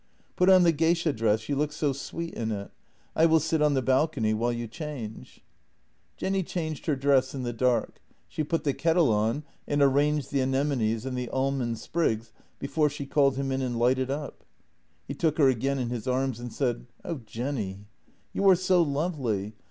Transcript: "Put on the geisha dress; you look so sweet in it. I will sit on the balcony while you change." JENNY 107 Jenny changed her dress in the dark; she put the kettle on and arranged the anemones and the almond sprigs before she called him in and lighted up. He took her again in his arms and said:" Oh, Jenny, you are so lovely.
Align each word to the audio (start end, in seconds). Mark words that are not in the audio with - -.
"Put 0.35 0.49
on 0.49 0.63
the 0.63 0.71
geisha 0.71 1.13
dress; 1.13 1.47
you 1.47 1.55
look 1.55 1.71
so 1.71 1.93
sweet 1.93 2.33
in 2.33 2.51
it. 2.51 2.71
I 3.15 3.27
will 3.27 3.39
sit 3.39 3.61
on 3.61 3.75
the 3.75 3.83
balcony 3.83 4.33
while 4.33 4.51
you 4.51 4.67
change." 4.67 5.41
JENNY 6.17 6.39
107 6.39 6.41
Jenny 6.43 6.43
changed 6.43 6.85
her 6.87 6.95
dress 6.95 7.35
in 7.35 7.43
the 7.43 7.53
dark; 7.53 8.01
she 8.27 8.43
put 8.43 8.63
the 8.63 8.73
kettle 8.73 9.11
on 9.13 9.43
and 9.67 9.79
arranged 9.79 10.31
the 10.31 10.41
anemones 10.41 11.05
and 11.05 11.15
the 11.15 11.29
almond 11.29 11.77
sprigs 11.77 12.31
before 12.57 12.89
she 12.89 13.05
called 13.05 13.35
him 13.35 13.51
in 13.51 13.61
and 13.61 13.77
lighted 13.77 14.09
up. 14.09 14.43
He 15.07 15.13
took 15.13 15.37
her 15.37 15.49
again 15.49 15.77
in 15.77 15.89
his 15.91 16.07
arms 16.07 16.39
and 16.39 16.51
said:" 16.51 16.87
Oh, 17.05 17.21
Jenny, 17.23 17.85
you 18.33 18.49
are 18.49 18.55
so 18.55 18.81
lovely. 18.81 19.53